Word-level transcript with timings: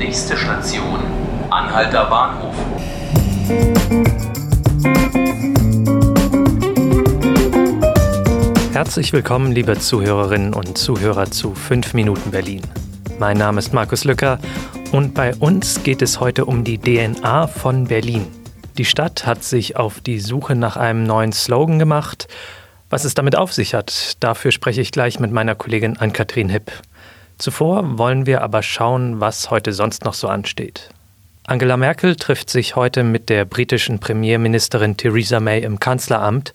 Nächste 0.00 0.34
Station, 0.34 0.98
Anhalter 1.50 2.06
Bahnhof. 2.06 2.54
Herzlich 8.72 9.12
willkommen, 9.12 9.52
liebe 9.52 9.78
Zuhörerinnen 9.78 10.54
und 10.54 10.78
Zuhörer 10.78 11.30
zu 11.30 11.54
5 11.54 11.92
Minuten 11.92 12.30
Berlin. 12.30 12.62
Mein 13.18 13.36
Name 13.36 13.58
ist 13.58 13.74
Markus 13.74 14.04
Lücker 14.04 14.38
und 14.90 15.12
bei 15.12 15.34
uns 15.34 15.82
geht 15.82 16.00
es 16.00 16.18
heute 16.18 16.46
um 16.46 16.64
die 16.64 16.78
DNA 16.78 17.46
von 17.46 17.84
Berlin. 17.84 18.26
Die 18.78 18.86
Stadt 18.86 19.26
hat 19.26 19.44
sich 19.44 19.76
auf 19.76 20.00
die 20.00 20.18
Suche 20.18 20.54
nach 20.54 20.78
einem 20.78 21.04
neuen 21.04 21.32
Slogan 21.32 21.78
gemacht. 21.78 22.26
Was 22.88 23.04
es 23.04 23.12
damit 23.12 23.36
auf 23.36 23.52
sich 23.52 23.74
hat, 23.74 24.16
dafür 24.20 24.50
spreche 24.50 24.80
ich 24.80 24.92
gleich 24.92 25.20
mit 25.20 25.30
meiner 25.30 25.54
Kollegin 25.54 25.98
Ann-Kathrin 25.98 26.48
Hipp. 26.48 26.72
Zuvor 27.40 27.96
wollen 27.96 28.26
wir 28.26 28.42
aber 28.42 28.62
schauen, 28.62 29.18
was 29.18 29.50
heute 29.50 29.72
sonst 29.72 30.04
noch 30.04 30.12
so 30.12 30.28
ansteht. 30.28 30.90
Angela 31.46 31.78
Merkel 31.78 32.14
trifft 32.14 32.50
sich 32.50 32.76
heute 32.76 33.02
mit 33.02 33.30
der 33.30 33.46
britischen 33.46 33.98
Premierministerin 33.98 34.98
Theresa 34.98 35.40
May 35.40 35.62
im 35.62 35.80
Kanzleramt. 35.80 36.52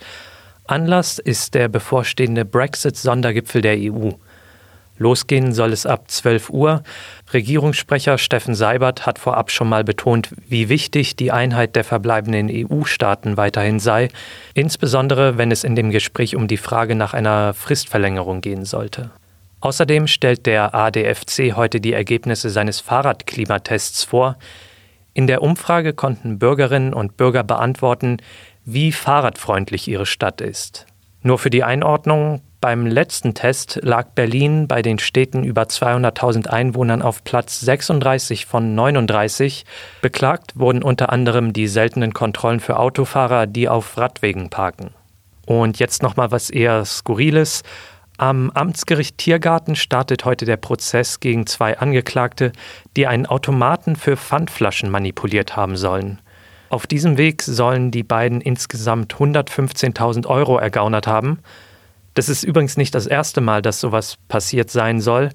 Anlass 0.67 1.17
ist 1.17 1.55
der 1.55 1.69
bevorstehende 1.69 2.45
Brexit-Sondergipfel 2.45 3.63
der 3.63 3.77
EU. 3.79 4.11
Losgehen 4.99 5.53
soll 5.53 5.73
es 5.73 5.87
ab 5.87 6.11
12 6.11 6.51
Uhr. 6.51 6.83
Regierungssprecher 7.33 8.19
Steffen 8.19 8.53
Seibert 8.53 9.07
hat 9.07 9.17
vorab 9.17 9.49
schon 9.49 9.67
mal 9.67 9.83
betont, 9.83 10.29
wie 10.47 10.69
wichtig 10.69 11.15
die 11.15 11.31
Einheit 11.31 11.75
der 11.75 11.83
verbleibenden 11.83 12.47
EU-Staaten 12.51 13.37
weiterhin 13.37 13.79
sei, 13.79 14.09
insbesondere 14.53 15.39
wenn 15.39 15.51
es 15.51 15.63
in 15.63 15.75
dem 15.75 15.89
Gespräch 15.89 16.35
um 16.35 16.47
die 16.47 16.57
Frage 16.57 16.93
nach 16.93 17.15
einer 17.15 17.55
Fristverlängerung 17.55 18.41
gehen 18.41 18.65
sollte. 18.65 19.09
Außerdem 19.65 20.05
stellt 20.05 20.45
der 20.45 20.75
ADFC 20.75 21.55
heute 21.55 21.81
die 21.81 21.93
Ergebnisse 21.93 22.51
seines 22.51 22.81
Fahrradklimatests 22.81 24.03
vor. 24.03 24.37
In 25.15 25.25
der 25.25 25.41
Umfrage 25.41 25.93
konnten 25.93 26.37
Bürgerinnen 26.37 26.93
und 26.93 27.17
Bürger 27.17 27.43
beantworten, 27.43 28.17
wie 28.63 28.91
fahrradfreundlich 28.91 29.87
ihre 29.87 30.05
Stadt 30.05 30.39
ist. 30.39 30.85
Nur 31.23 31.39
für 31.39 31.49
die 31.49 31.63
Einordnung, 31.63 32.43
beim 32.61 32.85
letzten 32.85 33.33
Test 33.33 33.79
lag 33.81 34.09
Berlin 34.09 34.67
bei 34.67 34.83
den 34.83 34.99
Städten 34.99 35.43
über 35.43 35.63
200.000 35.63 36.45
Einwohnern 36.45 37.01
auf 37.01 37.23
Platz 37.23 37.59
36 37.61 38.45
von 38.45 38.75
39. 38.75 39.65
Beklagt 39.99 40.59
wurden 40.59 40.83
unter 40.83 41.11
anderem 41.11 41.53
die 41.53 41.67
seltenen 41.67 42.13
Kontrollen 42.13 42.59
für 42.59 42.77
Autofahrer, 42.77 43.47
die 43.47 43.67
auf 43.67 43.97
Radwegen 43.97 44.51
parken. 44.51 44.91
Und 45.47 45.79
jetzt 45.79 46.03
noch 46.03 46.15
mal 46.15 46.31
was 46.31 46.51
eher 46.51 46.85
skurriles. 46.85 47.63
Am 48.17 48.49
Amtsgericht 48.51 49.17
Tiergarten 49.17 49.75
startet 49.75 50.23
heute 50.23 50.45
der 50.45 50.55
Prozess 50.55 51.19
gegen 51.19 51.47
zwei 51.47 51.77
Angeklagte, 51.77 52.53
die 52.95 53.07
einen 53.07 53.25
Automaten 53.25 53.97
für 53.97 54.15
Pfandflaschen 54.15 54.89
manipuliert 54.89 55.57
haben 55.57 55.75
sollen. 55.75 56.21
Auf 56.69 56.87
diesem 56.87 57.17
Weg 57.17 57.41
sollen 57.41 57.91
die 57.91 58.03
beiden 58.03 58.39
insgesamt 58.39 59.15
115.000 59.15 60.27
Euro 60.27 60.57
ergaunert 60.57 61.07
haben. 61.07 61.39
Das 62.13 62.29
ist 62.29 62.43
übrigens 62.43 62.77
nicht 62.77 62.95
das 62.95 63.05
erste 63.05 63.41
Mal, 63.41 63.61
dass 63.61 63.81
sowas 63.81 64.17
passiert 64.29 64.71
sein 64.71 65.01
soll. 65.01 65.29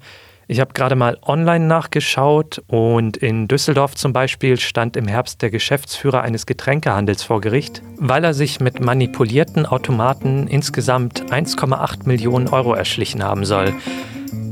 Ich 0.51 0.59
habe 0.59 0.73
gerade 0.73 0.97
mal 0.97 1.17
online 1.21 1.65
nachgeschaut 1.65 2.61
und 2.67 3.15
in 3.15 3.47
Düsseldorf 3.47 3.95
zum 3.95 4.11
Beispiel 4.11 4.59
stand 4.59 4.97
im 4.97 5.07
Herbst 5.07 5.41
der 5.41 5.49
Geschäftsführer 5.49 6.23
eines 6.23 6.45
Getränkehandels 6.45 7.23
vor 7.23 7.39
Gericht, 7.39 7.81
weil 7.95 8.25
er 8.25 8.33
sich 8.33 8.59
mit 8.59 8.81
manipulierten 8.81 9.65
Automaten 9.65 10.47
insgesamt 10.47 11.31
1,8 11.31 12.05
Millionen 12.05 12.49
Euro 12.49 12.73
erschlichen 12.73 13.23
haben 13.23 13.45
soll. 13.45 13.73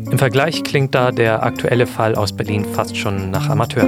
Im 0.10 0.18
Vergleich 0.18 0.64
klingt 0.64 0.96
da 0.96 1.12
der 1.12 1.44
aktuelle 1.44 1.86
Fall 1.86 2.16
aus 2.16 2.32
Berlin 2.32 2.64
fast 2.64 2.96
schon 2.96 3.30
nach 3.30 3.50
Amateur. 3.50 3.84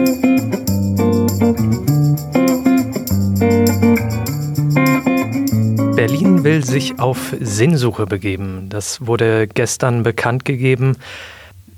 Berlin 5.95 6.43
will 6.43 6.65
sich 6.65 6.99
auf 6.99 7.33
Sinnsuche 7.39 8.05
begeben. 8.05 8.65
Das 8.67 9.07
wurde 9.07 9.47
gestern 9.47 10.03
bekannt 10.03 10.43
gegeben. 10.43 10.97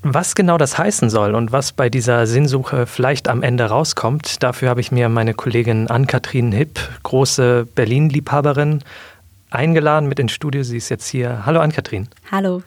Was 0.05 0.35
genau 0.35 0.57
das 0.57 0.77
heißen 0.77 1.09
soll 1.09 1.33
und 1.33 1.53
was 1.53 1.71
bei 1.71 1.89
dieser 1.89 2.27
Sinnsuche 2.27 2.87
vielleicht 2.87 3.29
am 3.29 3.41
Ende 3.41 3.63
rauskommt, 3.63 4.43
dafür 4.43 4.69
habe 4.69 4.81
ich 4.81 4.91
mir 4.91 5.07
meine 5.07 5.33
Kollegin 5.33 5.87
Ann-Kathrin 5.87 6.51
Hipp, 6.51 6.77
große 7.03 7.65
Berlin-Liebhaberin, 7.73 8.83
eingeladen 9.49 10.09
mit 10.09 10.19
ins 10.19 10.33
Studio. 10.33 10.61
Sie 10.63 10.75
ist 10.75 10.89
jetzt 10.89 11.07
hier. 11.07 11.45
Hallo 11.45 11.61
Ann-Kathrin. 11.61 12.09
Hallo. 12.29 12.63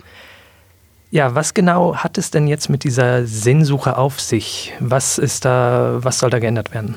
Ja, 1.11 1.35
was 1.35 1.53
genau 1.53 1.97
hat 1.97 2.17
es 2.17 2.31
denn 2.31 2.47
jetzt 2.47 2.71
mit 2.71 2.85
dieser 2.85 3.27
Sinnsuche 3.27 3.99
auf 3.99 4.19
sich? 4.19 4.73
Was 4.81 5.19
ist 5.19 5.45
da, 5.45 5.99
was 6.01 6.21
soll 6.21 6.31
da 6.31 6.39
geändert 6.39 6.73
werden? 6.73 6.95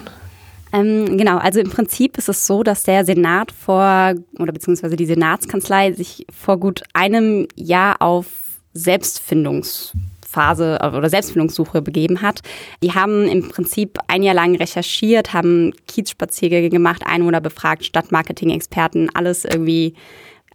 Ähm, 0.71 1.17
genau, 1.17 1.38
also 1.38 1.59
im 1.59 1.69
Prinzip 1.69 2.17
ist 2.17 2.29
es 2.29 2.47
so, 2.47 2.63
dass 2.63 2.83
der 2.83 3.03
Senat 3.03 3.51
vor, 3.51 4.13
oder 4.38 4.53
beziehungsweise 4.53 4.95
die 4.95 5.06
Senatskanzlei 5.06 5.91
sich 5.91 6.25
vor 6.33 6.57
gut 6.57 6.83
einem 6.94 7.45
Jahr 7.56 8.01
auf 8.01 8.27
Selbstfindungsphase 10.29 10.79
oder 10.97 11.09
Selbstfindungssuche 11.09 11.81
begeben 11.81 12.22
hat. 12.22 12.41
Die 12.84 12.94
haben 12.94 13.28
im 13.28 13.50
Prinzip 13.50 13.97
ein 14.07 14.23
Jahr 14.23 14.35
lang 14.35 14.56
recherchiert, 14.56 15.34
haben 15.34 15.73
Kiezspaziergänge 15.88 16.69
gemacht, 16.69 17.03
Einwohner 17.06 17.41
befragt, 17.41 17.85
Stadtmarketing-Experten, 17.85 19.09
alles 19.13 19.45
irgendwie 19.45 19.95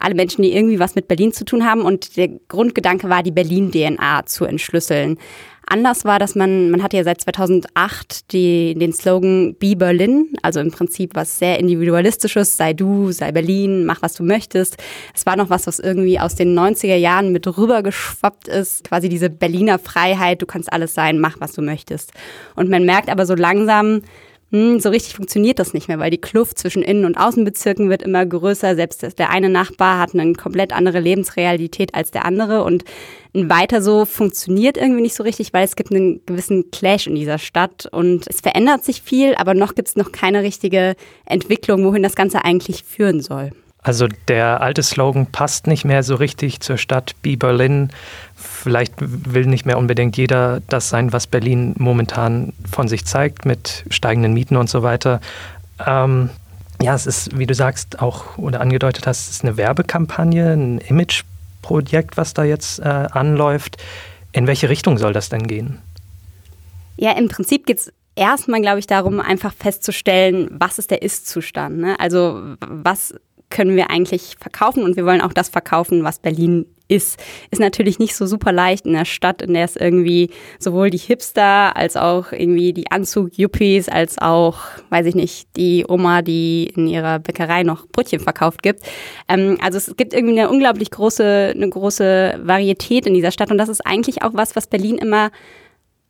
alle 0.04 0.14
Menschen, 0.14 0.42
die 0.42 0.54
irgendwie 0.54 0.78
was 0.78 0.94
mit 0.94 1.08
Berlin 1.08 1.32
zu 1.32 1.44
tun 1.44 1.64
haben. 1.64 1.82
Und 1.82 2.16
der 2.16 2.28
Grundgedanke 2.48 3.08
war, 3.08 3.22
die 3.22 3.30
Berlin-DNA 3.30 4.26
zu 4.26 4.44
entschlüsseln. 4.44 5.18
Anders 5.66 6.04
war, 6.04 6.18
dass 6.18 6.34
man, 6.34 6.70
man 6.70 6.82
hatte 6.82 6.98
ja 6.98 7.04
seit 7.04 7.22
2008 7.22 8.32
die, 8.32 8.74
den 8.74 8.92
Slogan 8.92 9.56
Be 9.58 9.76
Berlin, 9.76 10.28
also 10.42 10.60
im 10.60 10.70
Prinzip 10.70 11.14
was 11.14 11.38
sehr 11.38 11.58
individualistisches, 11.58 12.56
sei 12.58 12.74
du, 12.74 13.12
sei 13.12 13.32
Berlin, 13.32 13.86
mach 13.86 14.02
was 14.02 14.12
du 14.12 14.24
möchtest. 14.24 14.76
Es 15.14 15.24
war 15.24 15.36
noch 15.36 15.48
was, 15.48 15.66
was 15.66 15.78
irgendwie 15.78 16.20
aus 16.20 16.34
den 16.34 16.58
90er 16.58 16.96
Jahren 16.96 17.32
mit 17.32 17.46
rübergeschwappt 17.46 18.48
ist, 18.48 18.84
quasi 18.84 19.08
diese 19.08 19.30
Berliner 19.30 19.78
Freiheit, 19.78 20.42
du 20.42 20.46
kannst 20.46 20.70
alles 20.70 20.92
sein, 20.92 21.18
mach 21.18 21.36
was 21.40 21.52
du 21.52 21.62
möchtest. 21.62 22.12
Und 22.56 22.68
man 22.68 22.84
merkt 22.84 23.08
aber 23.08 23.24
so 23.24 23.34
langsam, 23.34 24.02
hm, 24.54 24.78
so 24.78 24.90
richtig 24.90 25.16
funktioniert 25.16 25.58
das 25.58 25.74
nicht 25.74 25.88
mehr, 25.88 25.98
weil 25.98 26.12
die 26.12 26.20
Kluft 26.20 26.58
zwischen 26.58 26.84
Innen- 26.84 27.06
und 27.06 27.16
Außenbezirken 27.16 27.90
wird 27.90 28.04
immer 28.04 28.24
größer. 28.24 28.76
Selbst 28.76 29.18
der 29.18 29.30
eine 29.30 29.48
Nachbar 29.48 29.98
hat 29.98 30.14
eine 30.14 30.32
komplett 30.34 30.72
andere 30.72 31.00
Lebensrealität 31.00 31.92
als 31.92 32.12
der 32.12 32.24
andere 32.24 32.62
und 32.62 32.84
weiter 33.32 33.82
so 33.82 34.04
funktioniert 34.04 34.76
irgendwie 34.76 35.02
nicht 35.02 35.16
so 35.16 35.24
richtig, 35.24 35.52
weil 35.52 35.64
es 35.64 35.74
gibt 35.74 35.90
einen 35.90 36.24
gewissen 36.24 36.70
Clash 36.70 37.08
in 37.08 37.16
dieser 37.16 37.38
Stadt 37.38 37.88
und 37.90 38.28
es 38.28 38.42
verändert 38.42 38.84
sich 38.84 39.02
viel, 39.02 39.34
aber 39.34 39.54
noch 39.54 39.74
gibt 39.74 39.88
es 39.88 39.96
noch 39.96 40.12
keine 40.12 40.44
richtige 40.44 40.94
Entwicklung, 41.26 41.84
wohin 41.84 42.04
das 42.04 42.14
Ganze 42.14 42.44
eigentlich 42.44 42.84
führen 42.84 43.20
soll. 43.20 43.50
Also 43.84 44.08
der 44.28 44.62
alte 44.62 44.82
Slogan 44.82 45.26
passt 45.26 45.66
nicht 45.66 45.84
mehr 45.84 46.02
so 46.02 46.14
richtig 46.14 46.60
zur 46.60 46.78
Stadt 46.78 47.14
Be 47.20 47.36
Berlin. 47.36 47.90
Vielleicht 48.34 48.94
will 48.98 49.44
nicht 49.44 49.66
mehr 49.66 49.76
unbedingt 49.76 50.16
jeder 50.16 50.62
das 50.70 50.88
sein, 50.88 51.12
was 51.12 51.26
Berlin 51.26 51.74
momentan 51.78 52.54
von 52.68 52.88
sich 52.88 53.04
zeigt, 53.04 53.44
mit 53.44 53.84
steigenden 53.90 54.32
Mieten 54.32 54.56
und 54.56 54.70
so 54.70 54.82
weiter. 54.82 55.20
Ähm, 55.86 56.30
ja, 56.80 56.94
es 56.94 57.06
ist, 57.06 57.38
wie 57.38 57.46
du 57.46 57.54
sagst, 57.54 58.00
auch 58.00 58.38
oder 58.38 58.62
angedeutet 58.62 59.06
hast, 59.06 59.28
es 59.28 59.36
ist 59.36 59.44
eine 59.44 59.58
Werbekampagne, 59.58 60.52
ein 60.52 60.78
Imageprojekt, 60.78 62.16
was 62.16 62.32
da 62.32 62.42
jetzt 62.42 62.78
äh, 62.78 62.84
anläuft. 62.84 63.76
In 64.32 64.46
welche 64.46 64.70
Richtung 64.70 64.96
soll 64.96 65.12
das 65.12 65.28
denn 65.28 65.46
gehen? 65.46 65.78
Ja, 66.96 67.12
im 67.12 67.28
Prinzip 67.28 67.66
geht 67.66 67.80
es 67.80 67.92
erstmal, 68.16 68.62
glaube 68.62 68.78
ich, 68.78 68.86
darum, 68.86 69.20
einfach 69.20 69.52
festzustellen, 69.52 70.48
was 70.52 70.78
ist 70.78 70.90
der 70.90 71.02
Ist-Zustand. 71.02 71.78
Ne? 71.78 72.00
Also 72.00 72.56
was 72.60 73.14
können 73.54 73.76
wir 73.76 73.88
eigentlich 73.88 74.34
verkaufen 74.38 74.82
und 74.82 74.96
wir 74.96 75.06
wollen 75.06 75.20
auch 75.20 75.32
das 75.32 75.48
verkaufen, 75.48 76.02
was 76.02 76.18
Berlin 76.18 76.66
ist. 76.88 77.18
Ist 77.52 77.60
natürlich 77.60 78.00
nicht 78.00 78.16
so 78.16 78.26
super 78.26 78.52
leicht 78.52 78.84
in 78.84 78.94
einer 78.94 79.04
Stadt, 79.04 79.42
in 79.42 79.54
der 79.54 79.64
es 79.64 79.76
irgendwie 79.76 80.30
sowohl 80.58 80.90
die 80.90 80.98
Hipster 80.98 81.76
als 81.76 81.96
auch 81.96 82.32
irgendwie 82.32 82.72
die 82.72 82.90
Anzug-Yuppies 82.90 83.88
als 83.88 84.18
auch, 84.18 84.58
weiß 84.90 85.06
ich 85.06 85.14
nicht, 85.14 85.48
die 85.56 85.86
Oma, 85.88 86.20
die 86.22 86.70
in 86.74 86.88
ihrer 86.88 87.20
Bäckerei 87.20 87.62
noch 87.62 87.86
Brötchen 87.86 88.20
verkauft 88.20 88.62
gibt. 88.62 88.80
Ähm, 89.28 89.56
also 89.62 89.78
es 89.78 89.94
gibt 89.96 90.12
irgendwie 90.12 90.38
eine 90.38 90.50
unglaublich 90.50 90.90
große, 90.90 91.52
eine 91.54 91.68
große 91.68 92.40
Varietät 92.42 93.06
in 93.06 93.14
dieser 93.14 93.30
Stadt 93.30 93.52
und 93.52 93.58
das 93.58 93.68
ist 93.68 93.86
eigentlich 93.86 94.22
auch 94.22 94.34
was, 94.34 94.56
was 94.56 94.66
Berlin 94.66 94.98
immer 94.98 95.30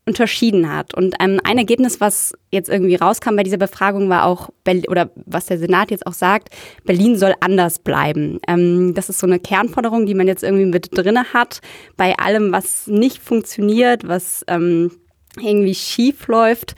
unterschieden 0.06 0.70
hat. 0.70 0.94
Und 0.94 1.14
ähm, 1.20 1.40
ein 1.44 1.56
Ergebnis, 1.58 2.00
was 2.00 2.34
jetzt 2.50 2.68
irgendwie 2.68 2.94
rauskam 2.94 3.36
bei 3.36 3.42
dieser 3.42 3.56
Befragung, 3.56 4.08
war 4.08 4.24
auch, 4.24 4.50
Berlin, 4.62 4.84
oder 4.88 5.10
was 5.24 5.46
der 5.46 5.58
Senat 5.58 5.90
jetzt 5.90 6.06
auch 6.06 6.12
sagt, 6.12 6.50
Berlin 6.84 7.16
soll 7.16 7.34
anders 7.40 7.78
bleiben. 7.78 8.38
Ähm, 8.46 8.92
das 8.94 9.08
ist 9.08 9.18
so 9.18 9.26
eine 9.26 9.40
Kernforderung, 9.40 10.04
die 10.04 10.14
man 10.14 10.26
jetzt 10.26 10.42
irgendwie 10.42 10.66
mit 10.66 10.96
drinne 10.96 11.32
hat. 11.32 11.60
Bei 11.96 12.16
allem, 12.18 12.52
was 12.52 12.86
nicht 12.86 13.22
funktioniert, 13.22 14.06
was 14.06 14.44
ähm, 14.46 14.90
irgendwie 15.40 15.74
schief 15.74 16.26
läuft, 16.28 16.74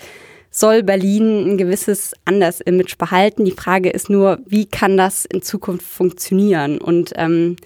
soll 0.51 0.83
Berlin 0.83 1.51
ein 1.51 1.59
gewisses 1.59 2.15
anders 2.25 2.61
Image 2.61 2.97
behalten. 2.97 3.45
Die 3.45 3.51
Frage 3.51 3.91
ist 3.91 4.09
nur, 4.09 4.39
wie 4.47 4.67
kann 4.67 4.97
das 4.97 5.25
in 5.25 5.43
Zukunft 5.43 5.87
funktionieren? 5.87 6.79
Und 6.79 7.13
ähm, 7.17 7.57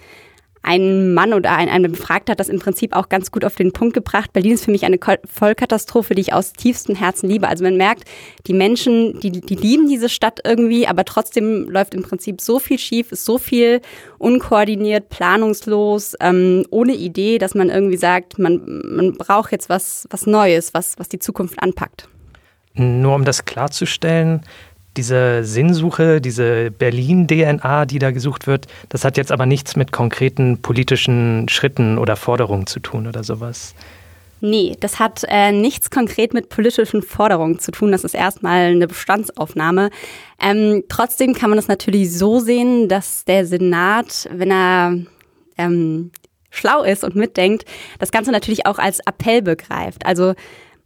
ein 0.63 1.13
Mann 1.13 1.33
oder 1.33 1.51
ein, 1.51 1.69
ein 1.69 1.83
Befragter 1.83 2.31
hat 2.31 2.39
das 2.39 2.49
im 2.49 2.59
Prinzip 2.59 2.95
auch 2.95 3.09
ganz 3.09 3.31
gut 3.31 3.43
auf 3.45 3.55
den 3.55 3.71
Punkt 3.71 3.93
gebracht. 3.93 4.31
Berlin 4.33 4.53
ist 4.53 4.65
für 4.65 4.71
mich 4.71 4.85
eine 4.85 4.99
Vollkatastrophe, 5.25 6.13
die 6.13 6.21
ich 6.21 6.33
aus 6.33 6.53
tiefstem 6.53 6.95
Herzen 6.95 7.29
liebe. 7.29 7.47
Also 7.47 7.63
man 7.63 7.77
merkt, 7.77 8.03
die 8.47 8.53
Menschen, 8.53 9.19
die, 9.19 9.31
die 9.31 9.55
lieben 9.55 9.87
diese 9.87 10.09
Stadt 10.09 10.39
irgendwie, 10.43 10.87
aber 10.87 11.03
trotzdem 11.05 11.69
läuft 11.69 11.93
im 11.95 12.03
Prinzip 12.03 12.41
so 12.41 12.59
viel 12.59 12.77
schief, 12.77 13.11
ist 13.11 13.25
so 13.25 13.37
viel 13.37 13.81
unkoordiniert, 14.19 15.09
planungslos, 15.09 16.15
ähm, 16.19 16.65
ohne 16.69 16.93
Idee, 16.93 17.39
dass 17.39 17.55
man 17.55 17.69
irgendwie 17.69 17.97
sagt, 17.97 18.37
man, 18.37 18.61
man 18.85 19.13
braucht 19.13 19.51
jetzt 19.51 19.69
was, 19.69 20.07
was 20.11 20.27
Neues, 20.27 20.73
was, 20.73 20.99
was 20.99 21.09
die 21.09 21.19
Zukunft 21.19 21.61
anpackt. 21.61 22.07
Nur 22.73 23.15
um 23.15 23.25
das 23.25 23.43
klarzustellen, 23.43 24.41
diese 24.97 25.43
Sinnsuche, 25.43 26.19
diese 26.21 26.71
Berlin-DNA, 26.71 27.85
die 27.85 27.99
da 27.99 28.11
gesucht 28.11 28.47
wird, 28.47 28.67
das 28.89 29.05
hat 29.05 29.17
jetzt 29.17 29.31
aber 29.31 29.45
nichts 29.45 29.75
mit 29.75 29.91
konkreten 29.91 30.61
politischen 30.61 31.47
Schritten 31.49 31.97
oder 31.97 32.15
Forderungen 32.15 32.67
zu 32.67 32.79
tun 32.79 33.07
oder 33.07 33.23
sowas. 33.23 33.73
Nee, 34.43 34.75
das 34.79 34.97
hat 34.97 35.23
äh, 35.27 35.51
nichts 35.51 35.91
konkret 35.91 36.33
mit 36.33 36.49
politischen 36.49 37.03
Forderungen 37.03 37.59
zu 37.59 37.71
tun. 37.71 37.91
Das 37.91 38.03
ist 38.03 38.15
erstmal 38.15 38.71
eine 38.71 38.87
Bestandsaufnahme. 38.87 39.91
Ähm, 40.41 40.83
trotzdem 40.89 41.35
kann 41.35 41.51
man 41.51 41.57
das 41.57 41.67
natürlich 41.67 42.11
so 42.17 42.39
sehen, 42.39 42.89
dass 42.89 43.23
der 43.23 43.45
Senat, 43.45 44.27
wenn 44.31 44.51
er 44.51 44.97
ähm, 45.59 46.09
schlau 46.49 46.81
ist 46.81 47.03
und 47.03 47.15
mitdenkt, 47.15 47.65
das 47.99 48.11
Ganze 48.11 48.31
natürlich 48.31 48.65
auch 48.65 48.79
als 48.79 48.99
Appell 49.01 49.43
begreift. 49.43 50.07
Also 50.07 50.33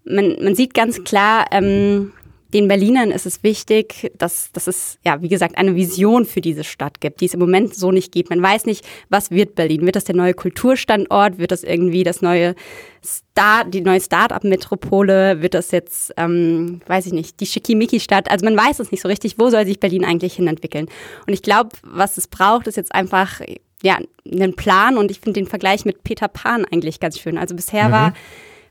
man, 0.03 0.35
man 0.43 0.53
sieht 0.55 0.73
ganz 0.73 1.05
klar, 1.05 1.45
ähm, 1.51 2.11
den 2.55 2.69
Berlinern 2.69 3.11
ist 3.11 3.25
es 3.25 3.43
wichtig, 3.43 4.13
dass, 4.17 4.49
dass 4.53 4.67
es, 4.67 4.97
ja, 5.03 5.21
wie 5.21 5.27
gesagt, 5.27 5.57
eine 5.57 5.75
Vision 5.75 6.23
für 6.23 6.39
diese 6.39 6.63
Stadt 6.63 7.01
gibt, 7.01 7.19
die 7.19 7.25
es 7.25 7.33
im 7.33 7.41
Moment 7.41 7.75
so 7.75 7.91
nicht 7.91 8.13
gibt. 8.13 8.29
Man 8.29 8.41
weiß 8.41 8.65
nicht, 8.65 8.85
was 9.09 9.29
wird 9.29 9.55
Berlin? 9.55 9.81
Wird 9.81 9.97
das 9.97 10.05
der 10.05 10.15
neue 10.15 10.33
Kulturstandort? 10.33 11.37
Wird 11.37 11.51
das 11.51 11.65
irgendwie 11.65 12.05
das 12.05 12.21
neue 12.21 12.55
Star, 13.03 13.65
die 13.65 13.81
neue 13.81 13.99
Start-up-Metropole? 13.99 15.41
Wird 15.41 15.53
das 15.53 15.71
jetzt, 15.71 16.13
ähm, 16.15 16.79
weiß 16.87 17.07
ich 17.07 17.11
nicht, 17.11 17.41
die 17.41 17.45
Schickimicki-Stadt? 17.45 18.31
Also 18.31 18.45
man 18.45 18.55
weiß 18.55 18.79
es 18.79 18.89
nicht 18.89 19.01
so 19.01 19.09
richtig, 19.09 19.37
wo 19.37 19.49
soll 19.49 19.65
sich 19.65 19.81
Berlin 19.81 20.05
eigentlich 20.05 20.35
hinentwickeln? 20.35 20.87
Und 21.27 21.33
ich 21.33 21.41
glaube, 21.41 21.71
was 21.83 22.17
es 22.17 22.27
braucht, 22.27 22.67
ist 22.67 22.77
jetzt 22.77 22.95
einfach, 22.95 23.41
ja, 23.83 23.99
einen 24.31 24.55
Plan 24.55 24.97
und 24.97 25.11
ich 25.11 25.19
finde 25.19 25.41
den 25.41 25.47
Vergleich 25.47 25.83
mit 25.83 26.05
Peter 26.05 26.29
Pan 26.29 26.63
eigentlich 26.71 27.01
ganz 27.01 27.19
schön. 27.19 27.37
Also 27.37 27.53
bisher 27.53 27.89
mhm. 27.89 27.91
war 27.91 28.13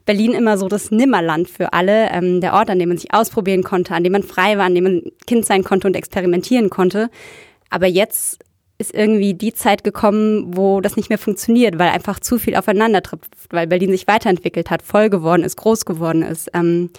Berlin 0.07 0.33
immer 0.33 0.59
so 0.59 0.69
das 0.69 0.91
Nimmerland 0.91 1.49
für 1.49 1.73
alle, 1.73 2.11
ähm, 2.11 2.41
der 2.41 2.55
Ort, 2.55 2.71
an 2.71 2.79
dem 2.79 2.91
man 2.91 2.99
sich 2.99 3.15
ausprobieren 3.15 3.63
konnte, 3.63 3.95
an 3.95 4.05
dem 4.05 4.13
man 4.13 4.23
frei 4.23 4.59
war, 4.59 4.67
an 4.67 4.75
dem 4.75 4.85
man 4.85 5.03
Kind 5.27 5.47
sein 5.47 5.65
konnte 5.65 5.87
und 5.87 5.97
experimentieren 5.97 6.71
konnte. 6.71 7.09
Aber 7.71 7.87
jetzt 7.87 8.45
ist 8.77 8.93
irgendwie 8.93 9.35
die 9.35 9.55
Zeit 9.55 9.85
gekommen, 9.85 10.57
wo 10.57 10.81
das 10.81 10.97
nicht 10.97 11.09
mehr 11.09 11.19
funktioniert, 11.19 11.79
weil 11.79 11.91
einfach 11.91 12.21
zu 12.21 12.39
viel 12.39 12.57
aufeinander 12.57 13.03
trifft, 13.03 13.31
weil 13.51 13.67
Berlin 13.67 13.91
sich 13.91 14.07
weiterentwickelt 14.07 14.71
hat, 14.71 14.83
voll 14.83 15.11
geworden 15.11 15.43
ist, 15.43 15.57
groß 15.57 15.85
geworden 15.85 16.23
ist. 16.23 16.51
Ähm, 16.55 16.91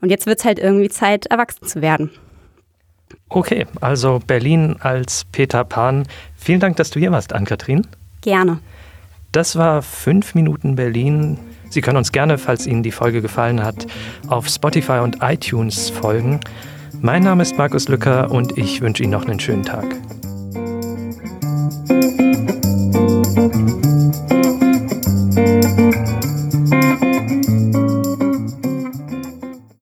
und 0.00 0.10
jetzt 0.10 0.26
wird 0.26 0.38
es 0.38 0.44
halt 0.44 0.58
irgendwie 0.58 0.88
Zeit, 0.88 1.26
erwachsen 1.26 1.66
zu 1.66 1.82
werden. 1.82 2.10
Okay, 3.28 3.66
also 3.80 4.20
Berlin 4.26 4.76
als 4.80 5.24
Peter 5.32 5.64
Pan. 5.64 6.06
Vielen 6.36 6.60
Dank, 6.60 6.76
dass 6.76 6.90
du 6.90 7.00
hier 7.00 7.10
warst, 7.10 7.32
Ann-Kathrin. 7.32 7.86
Gerne. 8.20 8.60
Das 9.32 9.56
war 9.56 9.82
fünf 9.82 10.34
Minuten 10.34 10.76
Berlin 10.76 11.38
Sie 11.74 11.80
können 11.80 11.96
uns 11.96 12.12
gerne, 12.12 12.38
falls 12.38 12.68
Ihnen 12.68 12.84
die 12.84 12.92
Folge 12.92 13.20
gefallen 13.20 13.64
hat, 13.64 13.88
auf 14.28 14.46
Spotify 14.46 15.00
und 15.02 15.18
iTunes 15.22 15.90
folgen. 15.90 16.38
Mein 17.00 17.24
Name 17.24 17.42
ist 17.42 17.58
Markus 17.58 17.88
Lücker 17.88 18.30
und 18.30 18.56
ich 18.56 18.80
wünsche 18.80 19.02
Ihnen 19.02 19.10
noch 19.10 19.26
einen 19.26 19.40
schönen 19.40 19.64
Tag. 19.64 19.84